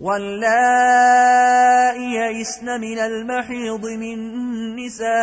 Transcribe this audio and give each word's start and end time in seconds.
واللائي 0.00 1.58
يئسن 2.14 2.80
من 2.80 2.98
المحيض 2.98 3.86
من 3.86 4.18
نسائكم 4.76 5.18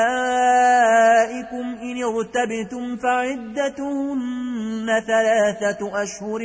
إن 1.81 2.03
ارتبتم 2.03 2.97
فعدتهن 2.97 4.87
ثلاثة 5.07 6.03
أشهر 6.03 6.41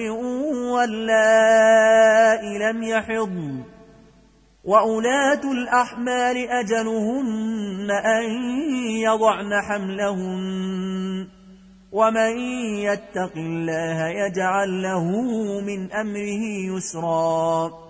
واللائي 0.75 2.59
لم 2.59 2.83
يحضن. 2.83 3.63
وأولاة 4.65 5.53
الأحمال 5.53 6.37
أجلهن 6.37 7.91
أن 7.91 8.23
يضعن 9.01 9.63
حملهن. 9.69 11.29
ومن 11.93 12.39
يتق 12.79 13.33
الله 13.37 14.07
يجعل 14.09 14.83
له 14.83 15.05
من 15.61 15.93
أمره 15.93 16.77
يسرا. 16.77 17.90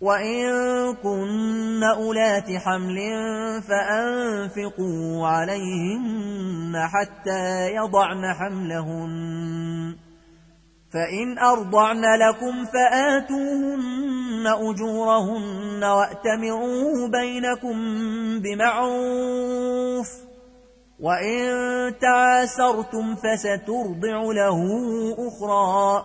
وإن 0.00 0.44
كن 1.02 1.82
أولات 1.82 2.50
حمل 2.56 2.96
فأنفقوا 3.68 5.26
عليهن 5.26 6.72
حتى 6.76 7.74
يضعن 7.74 8.34
حملهن 8.34 9.96
فإن 10.92 11.38
أرضعن 11.38 12.04
لكم 12.18 12.64
فآتوهن 12.64 14.46
أجورهن 14.46 15.84
وأتمروا 15.84 17.08
بينكم 17.08 17.76
بمعروف 18.40 20.08
وإن 21.00 21.44
تعاسرتم 22.00 23.14
فسترضع 23.14 24.22
له 24.22 24.58
أخرى 25.28 26.04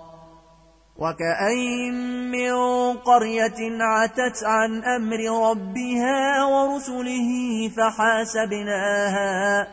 وكأين 1.01 1.93
من 2.31 2.53
قرية 2.97 3.81
عتت 3.81 4.43
عن 4.43 4.83
أمر 4.83 5.49
ربها 5.49 6.45
ورسله 6.45 7.29
فحاسبناها 7.77 9.67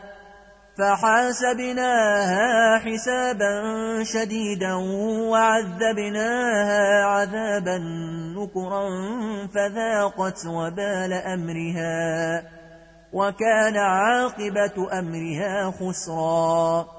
فحاسبناها 0.77 2.77
حسابا 2.79 3.63
شديدا 4.03 4.73
وعذبناها 5.29 7.05
عذابا 7.05 7.77
نكرا 8.35 8.89
فذاقت 9.53 10.45
وبال 10.45 11.13
أمرها 11.13 12.43
وكان 13.13 13.77
عاقبة 13.77 14.99
أمرها 14.99 15.71
خسرا 15.71 16.98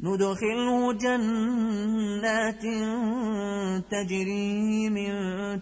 ندخله 0.00 0.92
جنات 0.92 2.62
تجري 3.90 4.90
من 4.90 5.12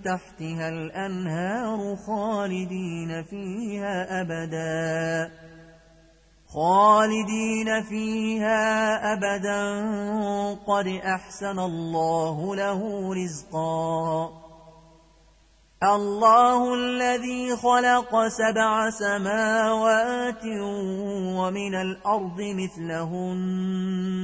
تحتها 0.02 0.68
الأنهار 0.68 1.96
خالدين 2.06 3.22
فيها 3.30 4.20
أبدا. 4.20 5.30
خالدين 6.48 7.82
فيها 7.82 8.62
أبدا. 9.12 9.84
قد 10.66 10.86
أحسن 10.86 11.58
الله 11.58 12.56
له 12.56 13.12
رزقا. 13.14 14.30
الله 15.82 16.74
الذي 16.74 17.56
خلق 17.56 18.28
سبع 18.28 18.90
سماوات 18.90 20.44
ومن 21.38 21.74
الأرض 21.74 22.40
مثلهن. 22.40 24.23